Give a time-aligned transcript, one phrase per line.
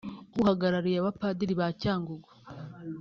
[0.41, 2.29] uhagarariye abapadiri ba Cyangugu